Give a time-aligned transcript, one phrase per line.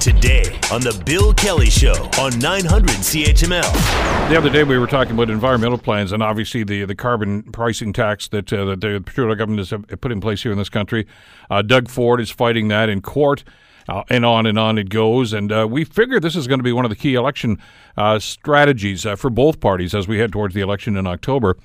[0.00, 4.28] Today on The Bill Kelly Show on 900 CHML.
[4.28, 7.92] The other day we were talking about environmental plans and obviously the the carbon pricing
[7.92, 11.06] tax that, uh, that the Trudeau government has put in place here in this country.
[11.50, 13.44] Uh, Doug Ford is fighting that in court.
[13.88, 15.32] Uh, and on and on it goes.
[15.32, 17.58] And uh, we figure this is going to be one of the key election
[17.96, 21.56] uh, strategies uh, for both parties as we head towards the election in October.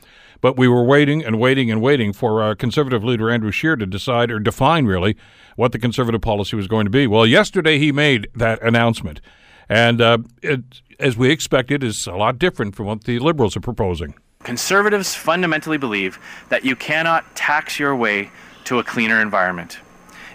[0.42, 3.86] But we were waiting and waiting and waiting for uh, Conservative leader Andrew Scheer to
[3.86, 5.16] decide or define really
[5.55, 7.08] what the Conservative policy was going to be.
[7.08, 9.22] Well, yesterday he made that announcement.
[9.70, 13.62] And uh, it, as we expected, is a lot different from what the Liberals are
[13.62, 14.16] proposing.
[14.44, 18.32] Conservatives fundamentally believe that you cannot tax your way
[18.63, 19.80] to a cleaner environment.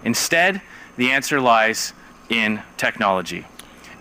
[0.05, 0.63] Instead,
[0.97, 1.93] the answer lies
[2.29, 3.45] in technology.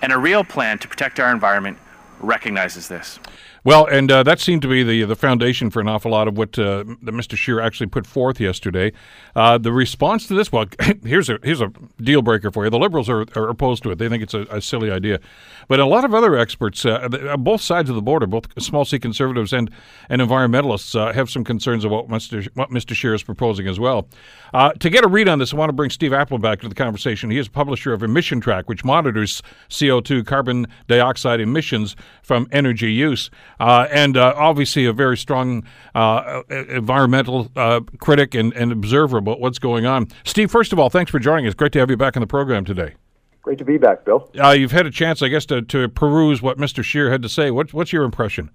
[0.02, 1.80] And a real plan to protect our environment
[2.20, 3.20] recognizes this.
[3.66, 6.38] Well, and uh, that seemed to be the the foundation for an awful lot of
[6.38, 7.36] what uh, Mr.
[7.36, 8.92] Scheer actually put forth yesterday.
[9.36, 10.66] Uh, the response to this, well,
[11.04, 12.70] here's a here's a deal breaker for you.
[12.70, 13.98] The Liberals are, are opposed to it.
[13.98, 15.20] They think it's a, a silly idea,
[15.68, 19.00] but a lot of other experts, uh, both sides of the border, both small C
[19.00, 19.72] conservatives and
[20.10, 22.48] and environmentalists, uh, have some concerns about what Mr.
[22.54, 22.94] what Mr.
[22.94, 24.08] Scheer is proposing as well.
[24.54, 26.70] Uh, to get a read on this, I want to bring Steve Aplin back to
[26.70, 27.32] the conversation.
[27.32, 32.94] He is a publisher of Emission Trak, which monitors CO2 carbon dioxide emissions from energy
[32.94, 39.18] use uh, and uh, obviously a very strong uh, environmental uh, critic and, and, observer
[39.18, 40.08] about what's going on.
[40.24, 41.54] Steve, first of all, thanks for joining us.
[41.54, 42.94] Great to have you back on the program today.
[43.42, 44.30] Great to be back, Bill.
[44.42, 46.84] Uh, you've had a chance, I guess, to, to peruse what Mr.
[46.84, 47.52] Scheer had to say.
[47.52, 48.50] What, what's your impression?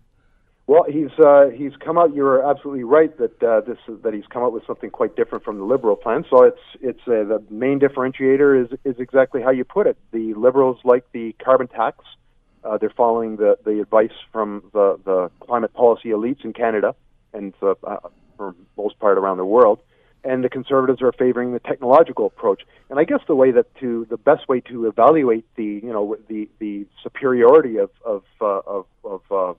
[0.71, 2.15] Well, he's uh, he's come out.
[2.15, 5.59] You're absolutely right that uh, this that he's come out with something quite different from
[5.59, 6.25] the liberal plan.
[6.31, 9.97] So it's it's uh, the main differentiator is is exactly how you put it.
[10.13, 12.05] The liberals like the carbon tax,
[12.65, 16.95] uh, they're following the, the advice from the, the climate policy elites in Canada
[17.33, 17.75] and uh,
[18.37, 19.81] for most part around the world.
[20.23, 22.63] And the conservatives are favoring the technological approach.
[22.91, 26.17] And I guess the way that to the best way to evaluate the you know
[26.29, 29.55] the the superiority of of uh, of, of uh,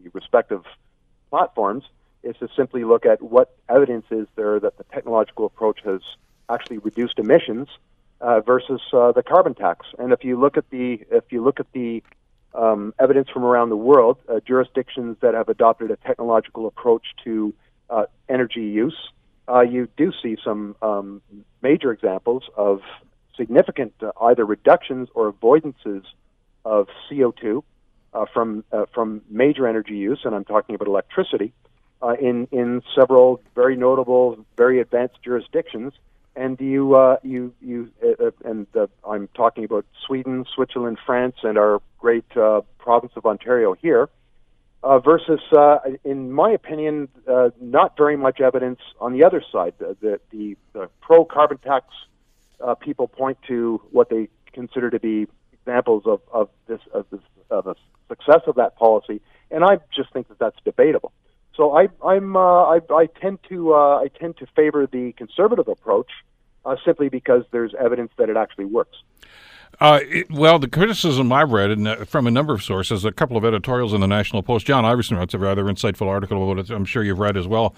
[0.00, 0.62] the respective
[1.28, 1.82] platforms
[2.22, 6.00] is to simply look at what evidence is there that the technological approach has
[6.48, 7.68] actually reduced emissions
[8.20, 9.86] uh, versus uh, the carbon tax.
[9.98, 12.02] And if you look at the if you look at the
[12.56, 17.54] um, evidence from around the world, uh, jurisdictions that have adopted a technological approach to
[17.90, 18.96] uh, energy use,
[19.48, 21.22] uh, you do see some um,
[21.62, 22.80] major examples of
[23.36, 26.02] significant uh, either reductions or avoidances
[26.64, 27.62] of CO2
[28.12, 31.52] uh, from uh, from major energy use, and I'm talking about electricity,
[32.20, 35.92] in in several very notable, very advanced jurisdictions
[36.36, 41.36] and you uh, you you uh, uh, and uh, I'm talking about Sweden, Switzerland, France,
[41.42, 44.08] and our great uh, province of Ontario here,
[44.82, 45.40] uh, versus,
[46.04, 47.08] in my opinion,
[47.60, 49.74] not very much evidence on the other side.
[49.78, 51.86] The the, the pro carbon tax
[52.80, 57.20] people point to what they consider to be examples of, of this of this
[57.50, 57.74] of the
[58.08, 59.20] success of that policy,
[59.50, 61.12] and I just think that that's debatable.
[61.56, 65.68] So I, I'm, uh, I, I tend to, uh, I tend to favor the conservative
[65.68, 66.10] approach,
[66.64, 68.98] uh, simply because there's evidence that it actually works.
[69.80, 73.12] Uh, it, well, the criticism I've read and, uh, from a number of sources, a
[73.12, 74.66] couple of editorials in the National Post.
[74.66, 76.74] John Ivison wrote a rather insightful article about it.
[76.74, 77.74] I'm sure you've read as well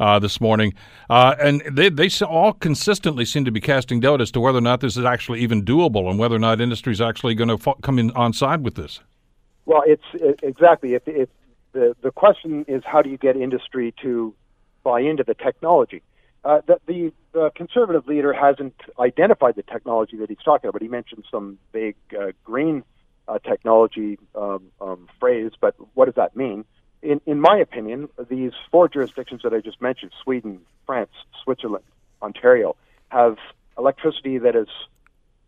[0.00, 0.72] uh, this morning,
[1.10, 4.62] uh, and they they all consistently seem to be casting doubt as to whether or
[4.62, 7.58] not this is actually even doable, and whether or not industry is actually going to
[7.58, 9.00] fo- come in on side with this.
[9.66, 10.94] Well, it's it, exactly.
[10.94, 11.28] If, if
[11.72, 14.34] the the question is, how do you get industry to
[14.84, 16.02] buy into the technology?
[16.44, 20.82] Uh, the, the, the conservative leader hasn't identified the technology that he's talking about.
[20.82, 22.82] He mentioned some big uh, green
[23.28, 26.64] uh, technology um, um, phrase, but what does that mean?
[27.00, 31.10] In, in my opinion, these four jurisdictions that I just mentioned Sweden, France,
[31.44, 31.84] Switzerland,
[32.20, 32.74] Ontario
[33.08, 33.36] have
[33.78, 34.68] electricity that is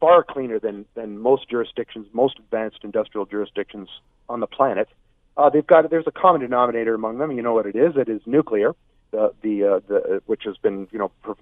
[0.01, 3.89] far cleaner than, than most jurisdictions, most advanced industrial jurisdictions
[4.29, 4.89] on the planet.
[5.37, 7.33] Uh, they've got there's a common denominator among them.
[7.33, 7.97] You know what it is?
[7.97, 8.75] It is nuclear
[9.15, 11.37] the the, uh, the which has been you know pro-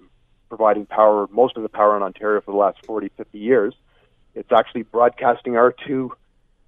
[0.49, 3.73] providing power most of the power in Ontario for the last 40, 50 years.
[4.35, 6.13] It's actually broadcasting our two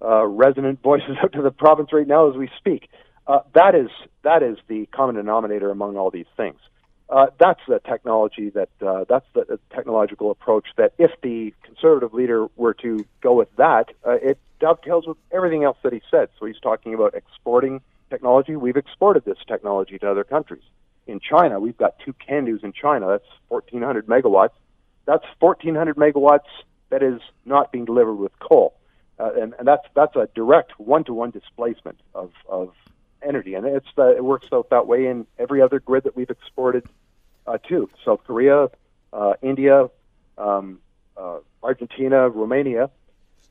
[0.02, 2.90] uh, resonant voices out to the province right now as we speak.
[3.26, 3.88] Uh, that is
[4.22, 6.58] that is the common denominator among all these things.
[7.08, 12.48] Uh, that's the technology that uh, that's the technological approach that if the conservative leader
[12.56, 16.28] were to go with that, uh, it dovetails with everything else that he said.
[16.38, 17.80] So he's talking about exporting
[18.10, 18.56] technology.
[18.56, 20.64] We've exported this technology to other countries
[21.06, 21.60] in China.
[21.60, 23.06] We've got two CANDUs in China.
[23.06, 24.54] That's 1,400 megawatts.
[25.04, 26.48] That's 1,400 megawatts
[26.90, 28.74] that is not being delivered with coal.
[29.18, 32.72] Uh, and, and that's that's a direct one-to-one displacement of, of
[33.36, 36.30] energy, and it's uh, it works out that way in every other grid that we've
[36.38, 36.84] exported
[37.46, 38.58] uh, to South Korea,
[39.12, 39.76] uh, India,
[40.38, 40.66] um,
[41.16, 42.84] uh, Argentina, Romania.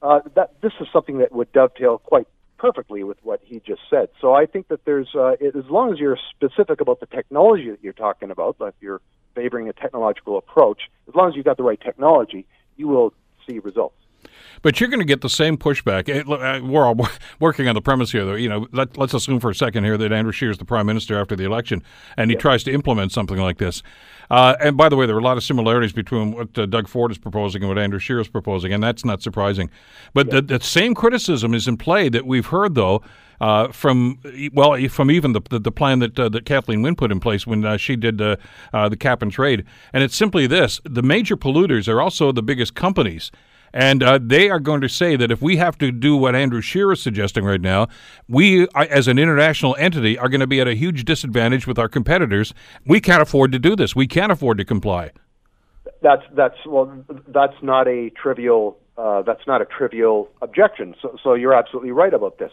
[0.02, 2.28] uh, that this is something that would dovetail quite
[2.58, 4.10] perfectly with what he just said.
[4.22, 7.84] So I think that there's, uh, as long as you're specific about the technology that
[7.84, 9.02] you're talking about, if you're
[9.34, 12.46] favoring a technological approach, as long as you've got the right technology,
[12.78, 13.14] you will
[13.48, 13.98] see results.
[14.62, 16.10] But you're going to get the same pushback.
[16.10, 16.98] Uh, we're all
[17.40, 18.36] working on the premise here, though.
[18.36, 20.86] You know, let, us assume for a second here that Andrew Scheer is the prime
[20.86, 21.84] minister after the election,
[22.18, 22.42] and he yeah.
[22.42, 23.84] tries to implement something like this.
[24.30, 26.88] Uh, and by the way, there are a lot of similarities between what uh, Doug
[26.88, 29.70] Ford is proposing and what Andrew Scheer is proposing, and that's not surprising.
[30.14, 30.36] But yeah.
[30.36, 33.04] the, the, same criticism is in play that we've heard, though,
[33.40, 34.20] uh, from
[34.54, 37.46] well, from even the the, the plan that uh, that Kathleen Wynne put in place
[37.46, 38.38] when uh, she did uh,
[38.72, 42.76] the cap and trade, and it's simply this: the major polluters are also the biggest
[42.76, 43.32] companies.
[43.76, 46.62] And uh, they are going to say that if we have to do what Andrew
[46.62, 47.90] Scheer is suggesting right now,
[48.30, 51.90] we, as an international entity, are going to be at a huge disadvantage with our
[51.90, 52.54] competitors.
[52.86, 53.94] We can't afford to do this.
[53.94, 55.12] We can't afford to comply.
[56.02, 60.96] That's that's well, that's not a trivial uh, that's not a trivial objection.
[61.02, 62.52] So, so you're absolutely right about this.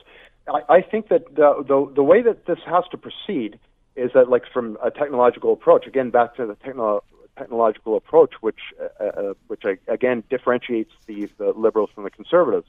[0.48, 3.60] I, I think that the, the the way that this has to proceed
[3.94, 7.04] is that, like, from a technological approach, again, back to the techno-
[7.36, 12.66] technological approach, which uh, uh, which again differentiates the, the liberals from the conservatives,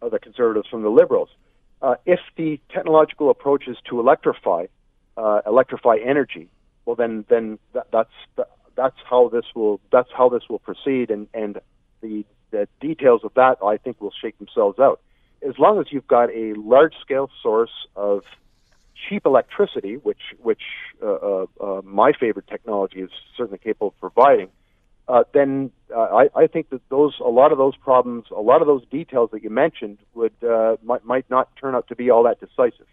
[0.00, 1.28] or the conservatives from the liberals.
[1.80, 4.66] Uh, if the technological approach is to electrify,
[5.16, 6.48] uh, electrify energy,
[6.84, 8.12] well then then that, that's
[8.74, 11.60] that's how this will that's how this will proceed, and and
[12.00, 15.00] the the details of that I think will shake themselves out.
[15.46, 18.22] As long as you've got a large scale source of
[19.08, 20.62] cheap electricity, which which
[21.02, 21.57] uh, uh, uh,
[22.04, 24.50] my favorite technology is certainly capable of providing,
[25.08, 28.60] uh, then uh, I, I think that those a lot of those problems, a lot
[28.60, 32.10] of those details that you mentioned, would uh, might, might not turn out to be
[32.10, 32.86] all that decisive.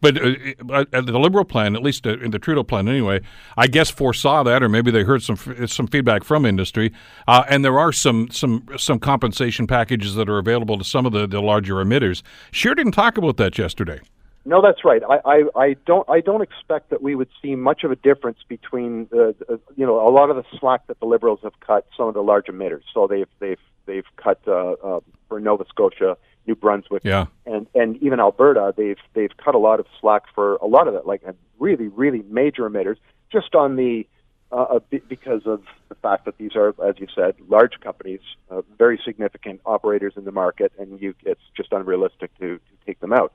[0.00, 3.20] But uh, uh, the Liberal plan, at least uh, in the Trudeau plan anyway,
[3.56, 6.92] I guess foresaw that, or maybe they heard some some feedback from industry,
[7.26, 11.26] and there are some some some compensation packages that are available to some of the,
[11.26, 12.22] the larger emitters.
[12.52, 14.00] Scheer didn't talk about that yesterday.
[14.48, 15.02] No, that's right.
[15.06, 18.38] I, I, I don't I don't expect that we would see much of a difference
[18.48, 21.86] between the, the you know a lot of the slack that the Liberals have cut
[21.94, 22.80] some of the large emitters.
[22.94, 26.16] So they've they've they've cut uh, uh, for Nova Scotia
[26.46, 27.26] New Brunswick, yeah.
[27.44, 30.94] and and even Alberta, they've they've cut a lot of slack for a lot of
[30.94, 31.22] it, like
[31.58, 32.96] really really major emitters,
[33.30, 34.06] just on the
[34.50, 34.78] uh,
[35.08, 39.60] because of the fact that these are, as you said, large companies, uh, very significant
[39.66, 43.30] operators in the market, and you, it's just unrealistic to, to take them out.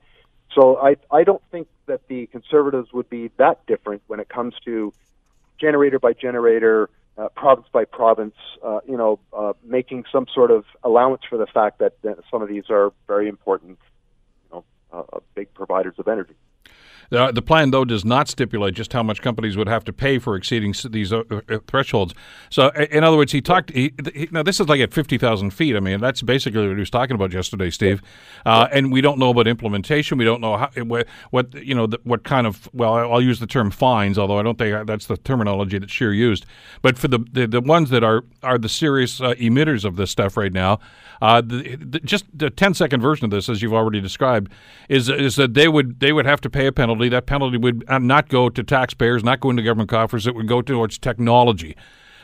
[0.52, 4.54] So I I don't think that the conservatives would be that different when it comes
[4.64, 4.92] to
[5.58, 10.64] generator by generator uh, province by province, uh, you know, uh, making some sort of
[10.82, 13.78] allowance for the fact that, that some of these are very important,
[14.44, 16.34] you know, uh, uh, big providers of energy.
[17.14, 20.18] The, the plan, though, does not stipulate just how much companies would have to pay
[20.18, 22.12] for exceeding these uh, uh, thresholds.
[22.50, 23.70] So, in other words, he talked.
[23.70, 25.76] He, he, now, this is like at fifty thousand feet.
[25.76, 28.02] I mean, that's basically what he was talking about yesterday, Steve.
[28.44, 30.18] Uh, and we don't know about implementation.
[30.18, 32.68] We don't know how, what, what you know, the, what kind of.
[32.72, 36.12] Well, I'll use the term fines, although I don't think that's the terminology that Scheer
[36.12, 36.46] used.
[36.82, 40.10] But for the the, the ones that are are the serious uh, emitters of this
[40.10, 40.80] stuff right now,
[41.22, 44.52] uh, the, the, just the 10 second version of this, as you've already described,
[44.88, 47.03] is is that they would they would have to pay a penalty.
[47.08, 50.26] That penalty would uh, not go to taxpayers, not go into government coffers.
[50.26, 51.76] It would go towards technology.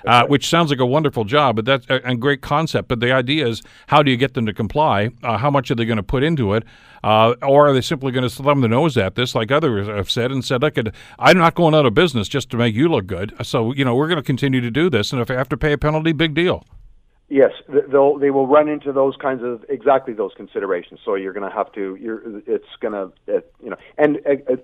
[0.06, 2.88] Uh, which sounds like a wonderful job, but that's a, a, great concept.
[2.88, 5.10] But the idea is, how do you get them to comply?
[5.22, 6.64] Uh, how much are they going to put into it?
[7.04, 10.10] Uh, or are they simply going to thumb the nose at this, like others have
[10.10, 10.78] said, and said, "Look,
[11.18, 13.94] I'm not going out of business just to make you look good." So you know,
[13.94, 16.12] we're going to continue to do this, and if I have to pay a penalty,
[16.12, 16.64] big deal.
[17.32, 20.98] Yes, they'll they will run into those kinds of exactly those considerations.
[21.04, 24.16] So you're going to have to you're it's going to it, you know and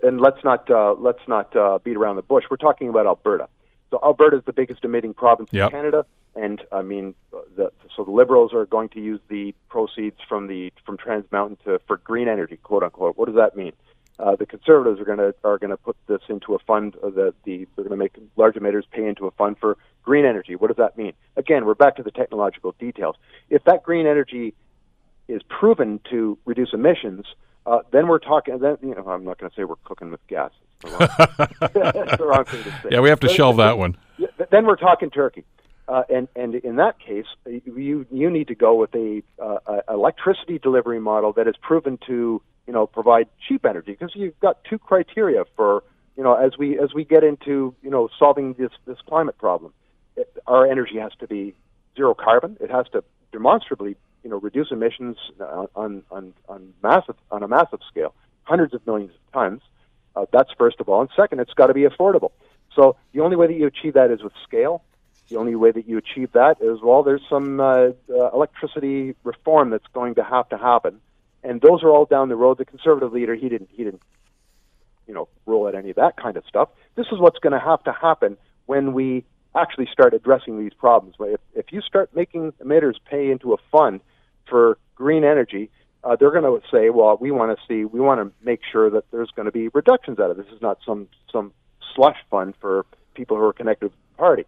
[0.03, 2.43] and let's not uh, let's not uh, beat around the bush.
[2.51, 3.49] We're talking about Alberta.
[3.91, 5.67] So Alberta is the biggest emitting province yep.
[5.67, 7.15] in Canada, and I mean
[7.55, 11.59] the, so the Liberals are going to use the proceeds from the from Trans Mountain
[11.67, 13.17] to for green energy, quote unquote.
[13.17, 13.75] What does that mean?
[14.19, 17.35] Uh, the conservatives are going to are going to put this into a fund that
[17.45, 20.57] the they're going to make large emitters pay into a fund for green energy.
[20.57, 21.13] What does that mean?
[21.37, 23.17] Again, we're back to the technological details.
[23.51, 24.55] If that green energy
[25.29, 27.27] is proven to reduce emissions,
[27.67, 28.59] uh, then we're talking.
[28.59, 30.51] Then you know, I'm not going to say we're cooking with gas.
[30.83, 30.97] That's
[32.19, 32.89] the wrong thing to say.
[32.93, 33.97] Yeah, we have to shelve that one.
[34.51, 35.45] Then we're talking turkey.
[35.89, 39.93] Uh, and and in that case, you you need to go with a, uh, a
[39.93, 44.63] electricity delivery model that is proven to you know provide cheap energy because you've got
[44.65, 45.83] two criteria for
[46.17, 49.73] you know as we as we get into you know solving this this climate problem
[50.17, 51.55] it, our energy has to be
[51.97, 52.57] zero carbon.
[52.61, 55.17] It has to demonstrably you know reduce emissions
[55.75, 59.63] on on on massive on a massive scale hundreds of millions of tons.
[60.15, 61.01] Uh, that's first of all.
[61.01, 62.33] And second it's got to be affordable.
[62.75, 64.83] So the only way that you achieve that is with scale.
[65.29, 69.71] The only way that you achieve that is well, there's some uh, uh, electricity reform
[69.71, 71.01] that's going to have to happen,
[71.47, 72.59] and those are all down the road.
[72.59, 74.03] The conservative leader he didn't he didn't
[75.07, 76.69] you know roll out any of that kind of stuff.
[76.97, 78.37] This is what's going to have to happen
[78.67, 79.25] when we
[79.55, 81.15] actually start addressing these problems.
[81.19, 84.01] But If, if you start making emitters pay into a fund
[84.49, 85.71] for green energy,
[86.05, 88.91] uh, they're going to say, well, we want to see, we want to make sure
[88.91, 90.47] that there's going to be reductions out of this.
[90.47, 91.53] This is not some some
[91.95, 92.85] slush fund for
[93.15, 94.45] people who are connected to the party.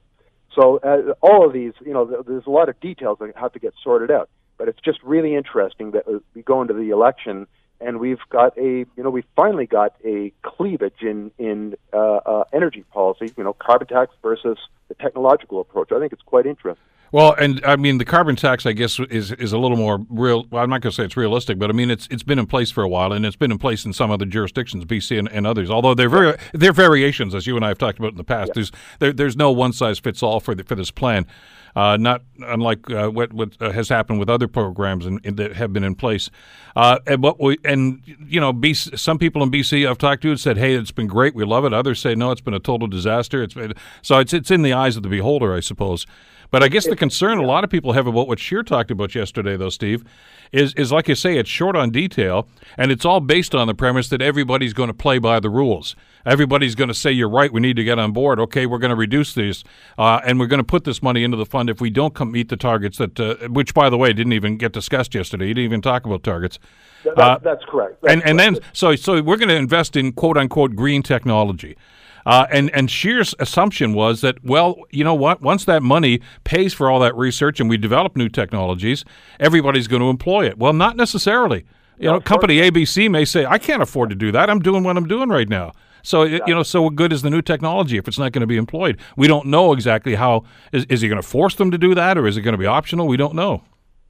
[0.55, 3.59] So uh, all of these, you know, there's a lot of details that have to
[3.59, 4.29] get sorted out.
[4.59, 7.47] But it's just really interesting that uh, we go into the election
[7.81, 12.45] and we've got a, you know, we finally got a cleavage in in uh, uh,
[12.53, 13.33] energy policy.
[13.37, 15.93] You know, carbon tax versus the technological approach.
[15.93, 16.85] I think it's quite interesting.
[17.13, 20.47] Well, and I mean the carbon tax, I guess, is is a little more real.
[20.51, 22.47] Well, I'm not going to say it's realistic, but I mean it's it's been in
[22.47, 25.29] place for a while, and it's been in place in some other jurisdictions, BC and,
[25.31, 25.71] and others.
[25.71, 28.49] Although they're very they're variations, as you and I have talked about in the past.
[28.49, 28.55] Yeah.
[28.55, 31.27] There's there, there's no one size fits all for the, for this plan.
[31.77, 35.73] Uh, not unlike uh, what what uh, has happened with other programs in, that have
[35.73, 36.31] been in place.
[36.75, 40.37] Uh, and what we and you know, BC, some people in BC I've talked to
[40.37, 42.89] said, "Hey, it's been great, we love it." Others say, "No, it's been a total
[42.89, 46.07] disaster." It's been, so it's it's in the eyes of the beholder, I suppose.
[46.51, 49.15] But I guess the concern a lot of people have about what Scheer talked about
[49.15, 50.05] yesterday, though, Steve,
[50.51, 53.75] is is like you say, it's short on detail, and it's all based on the
[53.75, 55.95] premise that everybody's going to play by the rules.
[56.25, 57.53] Everybody's going to say, "You're right.
[57.53, 59.63] We need to get on board." Okay, we're going to reduce these,
[59.99, 62.33] uh, and we're going to put this money into the fund if we don't come
[62.33, 65.49] meet the targets that, uh, which, by the way, didn't even get discussed yesterday.
[65.49, 66.59] You didn't even talk about targets.
[67.05, 68.01] That, uh, that's correct.
[68.03, 68.31] That's and correct.
[68.31, 71.77] and then so so we're going to invest in quote unquote green technology.
[72.29, 75.41] Uh, and and Scheer's assumption was that well, you know what?
[75.41, 79.03] Once that money pays for all that research and we develop new technologies,
[79.41, 80.59] everybody's going to employ it.
[80.59, 81.65] Well, not necessarily.
[81.97, 84.51] You know, company ABC may say, "I can't afford to do that.
[84.51, 87.31] I'm doing what I'm doing right now." So you know, so what good is the
[87.31, 88.99] new technology if it's not going to be employed?
[89.17, 90.45] We don't know exactly how.
[90.71, 92.59] Is, is he going to force them to do that, or is it going to
[92.59, 93.09] be optional?
[93.09, 93.63] We don't know.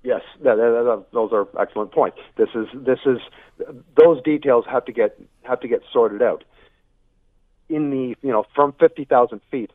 [0.03, 2.19] Yes, that, that, that, those are excellent points.
[2.37, 3.19] This is this is
[3.97, 6.43] those details have to get have to get sorted out
[7.69, 9.71] in the you know from 50,000 feet,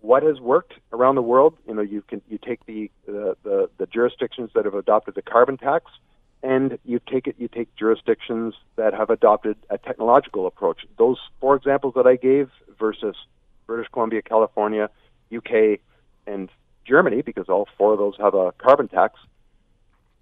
[0.00, 1.56] what has worked around the world?
[1.66, 5.22] You know, you can you take the, the the the jurisdictions that have adopted the
[5.22, 5.90] carbon tax,
[6.42, 10.86] and you take it you take jurisdictions that have adopted a technological approach.
[10.98, 13.16] Those four examples that I gave versus
[13.66, 14.88] British Columbia, California,
[15.34, 15.80] UK,
[16.26, 16.48] and
[16.86, 19.18] Germany, because all four of those have a carbon tax.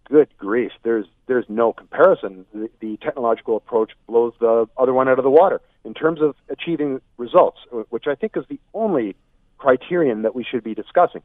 [0.09, 2.47] Good grief, there's there's no comparison.
[2.55, 6.35] The, the technological approach blows the other one out of the water in terms of
[6.51, 7.59] achieving results,
[7.91, 9.17] which I think is the only
[9.57, 11.23] criterion that we should be discussing.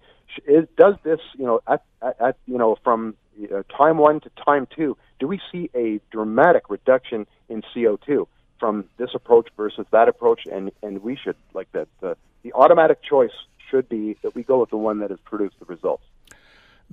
[0.48, 4.68] Is, does this, you know, at, at you know, from uh, time one to time
[4.74, 8.28] two, do we see a dramatic reduction in CO2
[8.60, 10.46] from this approach versus that approach?
[10.46, 11.88] And and we should like that.
[12.00, 13.32] The, the automatic choice
[13.70, 16.04] should be that we go with the one that has produced the results.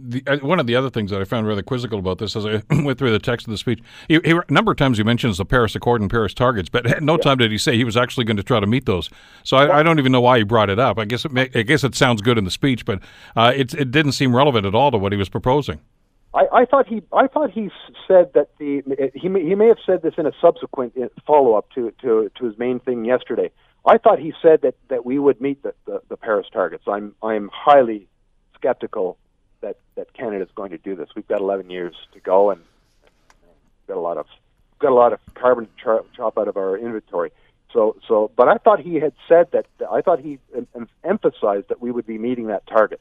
[0.01, 2.47] The, uh, one of the other things that I found rather quizzical about this as
[2.47, 5.05] I went through the text of the speech, he, he, a number of times he
[5.05, 7.23] mentions the Paris Accord and Paris targets, but at no yeah.
[7.23, 9.11] time did he say he was actually going to try to meet those.
[9.43, 10.99] So I, I, don't even know why he brought it up.
[10.99, 13.01] I guess it may, I guess it sounds good in the speech, but
[13.35, 15.81] uh, it, it didn't seem relevant at all to what he was proposing.
[16.35, 17.71] I, I thought he I thought he
[18.07, 18.83] said that the
[19.15, 22.31] he may, he may have said this in a subsequent uh, follow up to, to
[22.37, 23.51] to his main thing yesterday.
[23.87, 26.85] I thought he said that, that we would meet the, the, the Paris targets.
[26.87, 28.09] I'm I'm highly
[28.55, 29.17] skeptical
[29.61, 31.09] that that Canada is going to do this.
[31.15, 32.63] We've got 11 years to go, and
[33.87, 34.27] got a lot of
[34.79, 37.33] got a lot of carbon chop, chop out of our inventory.
[37.73, 39.67] So so, but I thought he had said that.
[39.91, 40.39] I thought he
[41.05, 43.01] emphasized that we would be meeting that target.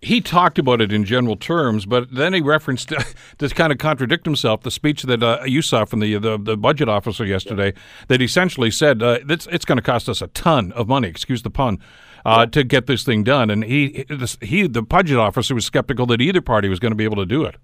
[0.00, 2.88] He talked about it in general terms, but then he referenced
[3.38, 6.56] to kind of contradict himself the speech that uh, you saw from the, the, the
[6.56, 7.72] budget officer yesterday.
[7.74, 8.04] Yeah.
[8.08, 11.08] That essentially said uh, it's, it's going to cost us a ton of money.
[11.08, 11.78] Excuse the pun
[12.24, 13.50] uh, to get this thing done.
[13.50, 14.04] And he,
[14.40, 17.26] he, the budget officer was skeptical that either party was going to be able to
[17.26, 17.56] do it.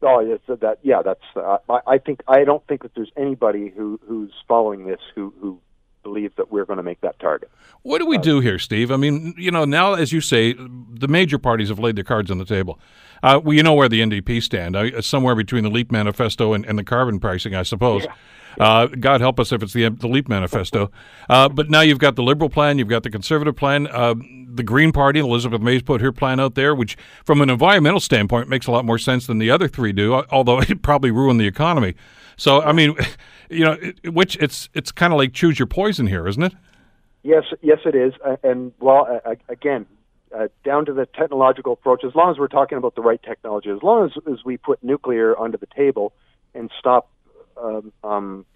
[0.00, 1.24] Oh, yes, that yeah, that's.
[1.34, 5.34] Uh, I, I think I don't think that there's anybody who who's following this who
[5.40, 5.60] who
[6.02, 7.50] believes that we're going to make that target.
[7.82, 8.90] What do we uh, do here, Steve?
[8.90, 12.30] I mean, you know, now as you say, the major parties have laid their cards
[12.30, 12.78] on the table.
[13.22, 16.64] Uh, well, you know where the NDP stand, uh, somewhere between the Leap Manifesto and,
[16.66, 18.04] and the carbon pricing, I suppose.
[18.04, 18.14] Yeah.
[18.58, 20.90] Uh, God help us if it's the, the Leap Manifesto.
[21.28, 23.86] Uh, but now you've got the Liberal plan, you've got the Conservative plan.
[23.86, 24.14] Uh,
[24.48, 28.48] the Green Party, Elizabeth May's put her plan out there, which from an environmental standpoint
[28.48, 31.46] makes a lot more sense than the other three do, although it probably ruined the
[31.46, 31.94] economy.
[32.36, 32.96] So, I mean,
[33.50, 36.54] you know, which it's it's kind of like choose your poison here, isn't it?
[37.22, 38.14] Yes, yes, it is.
[38.42, 39.86] And well, again,
[40.34, 43.70] uh, down to the technological approach, as long as we're talking about the right technology,
[43.70, 46.12] as long as, as we put nuclear onto the table
[46.54, 47.10] and stop
[47.62, 48.46] um, um,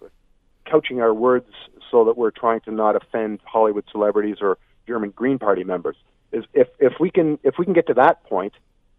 [0.65, 1.49] couching our words
[1.91, 4.57] so that we're trying to not offend Hollywood celebrities or
[4.87, 5.95] German Green Party members.
[6.31, 8.53] is if if we can if we can get to that point,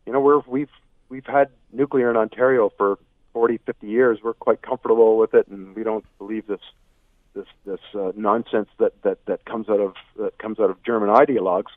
[0.07, 0.71] you know, we're we've
[1.09, 2.99] we've had nuclear in Ontario for
[3.33, 4.19] 40, 50 years.
[4.23, 6.61] We're quite comfortable with it, and we don't believe this
[7.35, 11.09] this this uh, nonsense that, that that comes out of that comes out of German
[11.11, 11.73] ideologues.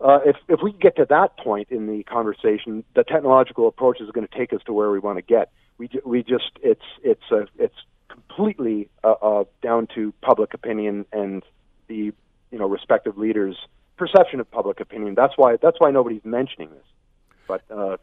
[0.00, 4.10] Uh, if if we get to that point in the conversation, the technological approach is
[4.10, 5.50] going to take us to where we want to get.
[5.78, 7.76] We we just it's it's a, it's
[8.08, 11.42] completely uh, uh, down to public opinion and
[11.88, 12.12] the
[12.50, 13.56] you know respective leaders'
[13.96, 15.14] perception of public opinion.
[15.14, 16.84] That's why that's why nobody's mentioning this.
[17.48, 17.96] But uh,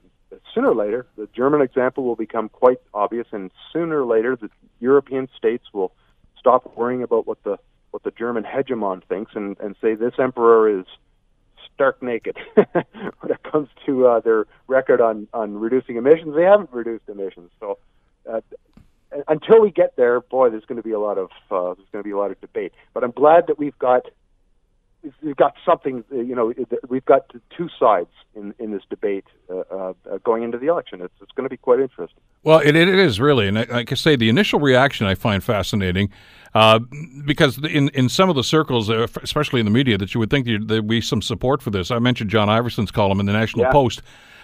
[0.54, 4.50] sooner or later, the German example will become quite obvious, and sooner or later, the
[4.80, 5.94] European states will
[6.40, 7.58] stop worrying about what the
[7.92, 10.86] what the German hegemon thinks and, and say this emperor is
[11.74, 16.36] stark naked when it comes to uh, their record on, on reducing emissions.
[16.36, 17.78] They haven't reduced emissions, so
[18.32, 18.42] uh,
[19.28, 22.04] until we get there, boy, there's going to be a lot of uh, there's going
[22.04, 22.74] to be a lot of debate.
[22.94, 24.06] But I'm glad that we've got
[25.22, 26.04] we've got something.
[26.12, 26.54] You know,
[26.88, 31.02] we've got two sides in in this debate uh, uh, going into the election.
[31.02, 32.22] It's it's going to be quite interesting.
[32.44, 36.10] Well, it, it is really, and like I say, the initial reaction I find fascinating
[36.56, 36.80] uh,
[37.26, 40.30] because in in some of the circles, uh, especially in the media, that you would
[40.30, 41.92] think there'd be some support for this.
[41.92, 43.72] I mentioned John Ivison's column in the National yeah.
[43.72, 44.02] Post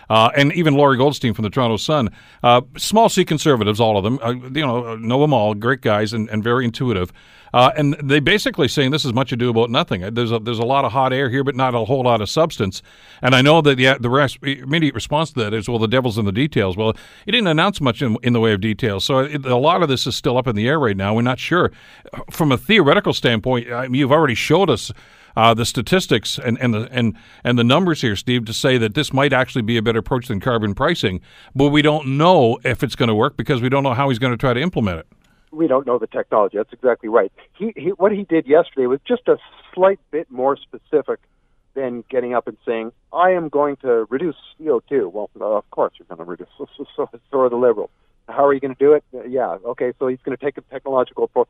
[0.09, 2.09] uh, and even Lorrie Goldstein from the Toronto Sun.
[2.43, 6.13] Uh, small C conservatives, all of them, uh, you know, know them all, great guys
[6.13, 7.11] and, and very intuitive.
[7.53, 10.01] Uh, and they basically saying this is much ado about nothing.
[10.13, 12.29] There's a, there's a lot of hot air here, but not a whole lot of
[12.29, 12.81] substance.
[13.21, 16.17] And I know that the the rest, immediate response to that is, well, the devil's
[16.17, 16.77] in the details.
[16.77, 16.93] Well,
[17.25, 19.89] he didn't announce much in, in the way of details, so it, a lot of
[19.89, 21.15] this is still up in the air right now.
[21.15, 21.71] We're not sure.
[22.29, 24.91] From a theoretical standpoint, I mean, you've already showed us
[25.39, 27.15] uh, the statistics and, and the and
[27.45, 30.27] and the numbers here, Steve, to say that this might actually be a better approach
[30.27, 31.21] than carbon pricing,
[31.55, 34.19] but we don't know if it's going to work because we don't know how he's
[34.19, 35.07] going to try to implement it.
[35.51, 36.57] We don't know the technology.
[36.57, 37.31] That's exactly right.
[37.57, 39.37] He, he what he did yesterday was just a
[39.73, 41.21] slight bit more specific
[41.73, 46.07] than getting up and saying, "I am going to reduce CO2." Well, of course you're
[46.07, 46.49] going to reduce.
[46.57, 47.91] So, so, so, so are the liberals.
[48.27, 49.05] How are you going to do it?
[49.29, 49.93] Yeah, okay.
[49.99, 51.47] So he's going to take a technological approach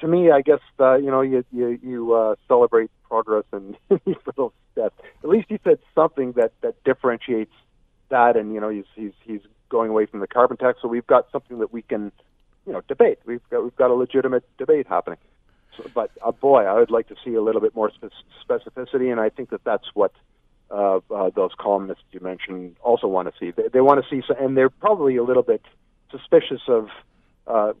[0.00, 3.76] to me, I guess uh, you know you you, you uh, celebrate progress and
[4.36, 4.94] those steps.
[5.22, 7.52] At least he said something that that differentiates
[8.08, 10.78] that, and you know he's he's he's going away from the carbon tax.
[10.82, 12.12] So we've got something that we can
[12.66, 13.18] you know debate.
[13.26, 15.18] We've got we've got a legitimate debate happening.
[15.76, 18.12] So, but uh, boy, I would like to see a little bit more spe-
[18.48, 20.12] specificity, and I think that that's what
[20.70, 23.50] uh, uh, those columnists you mentioned also want to see.
[23.50, 25.62] They, they want to see, and they're probably a little bit
[26.10, 26.88] suspicious of
[27.46, 27.72] uh,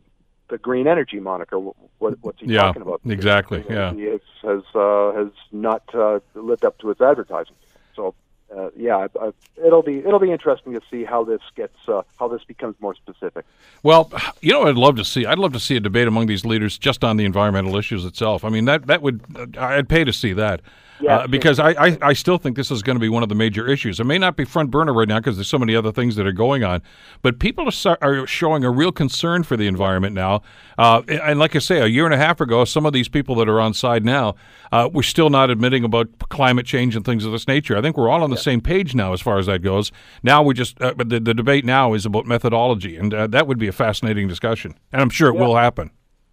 [0.48, 1.58] the green energy moniker.
[1.58, 1.74] What,
[2.20, 3.00] what's he yeah, talking about?
[3.06, 3.64] Exactly.
[3.68, 7.54] Yeah, he has has, uh, has not uh, lived up to its advertising.
[7.94, 8.14] So
[8.56, 9.32] uh, yeah, I, I,
[9.64, 12.94] it'll be it'll be interesting to see how this gets uh, how this becomes more
[12.94, 13.44] specific.
[13.82, 16.44] Well, you know, I'd love to see I'd love to see a debate among these
[16.44, 18.44] leaders just on the environmental issues itself.
[18.44, 20.62] I mean, that that would I'd pay to see that.
[21.06, 23.34] Uh, because I, I, I, still think this is going to be one of the
[23.34, 24.00] major issues.
[24.00, 26.26] It may not be front burner right now because there's so many other things that
[26.26, 26.82] are going on,
[27.22, 30.42] but people are, are showing a real concern for the environment now.
[30.76, 33.34] Uh, and like I say, a year and a half ago, some of these people
[33.36, 34.34] that are on side now
[34.72, 37.76] uh, were still not admitting about climate change and things of this nature.
[37.76, 38.42] I think we're all on the yeah.
[38.42, 39.92] same page now as far as that goes.
[40.22, 43.46] Now we just, uh, but the, the debate now is about methodology, and uh, that
[43.46, 45.40] would be a fascinating discussion, and I'm sure it yeah.
[45.40, 45.90] will happen.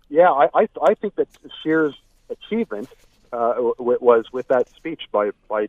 [0.10, 1.28] Yeah, I, I, I think that
[1.62, 1.96] Scheer's
[2.30, 2.90] achievement
[3.32, 5.68] uh, was with that speech by by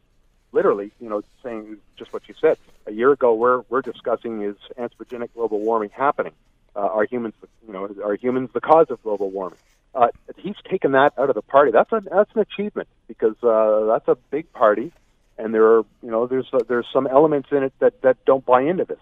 [0.53, 2.59] literally, you know, saying just what you said.
[2.87, 6.33] A year ago, we're we're discussing is anthropogenic global warming happening?
[6.75, 7.35] Uh, are humans,
[7.67, 9.59] you know, are humans the cause of global warming?
[9.95, 11.71] Uh, he's taken that out of the party.
[11.73, 14.93] That's a that's an achievement because uh, that's a big party,
[15.39, 18.45] and there are you know there's uh, there's some elements in it that that don't
[18.45, 19.01] buy into this.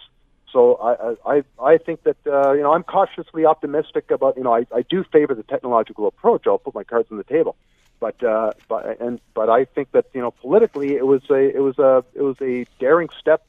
[0.53, 4.55] So I I I think that uh, you know I'm cautiously optimistic about you know
[4.55, 6.47] I, I do favor the technological approach.
[6.47, 7.57] I'll put my cards on the table,
[8.05, 11.61] but uh, but and but I think that you know politically it was a it
[11.61, 13.47] was a it was a daring step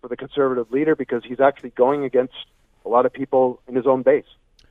[0.00, 2.32] for the conservative leader because he's actually going against
[2.86, 4.24] a lot of people in his own base.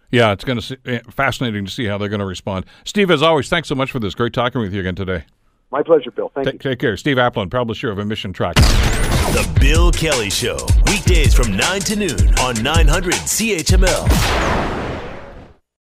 [0.10, 2.66] Yeah, it's going to be eh, fascinating to see how they're going to respond.
[2.84, 4.16] Steve, as always, thanks so much for this.
[4.16, 5.26] Great talking with you again today.
[5.70, 6.32] My pleasure, Bill.
[6.34, 6.58] Thank T- you.
[6.58, 6.98] Take care.
[6.98, 8.56] Steve Aplin, publisher of Emission Trak.
[8.56, 14.77] The Bill Kelly Show, weekdays from 9 to noon on 900 CHML.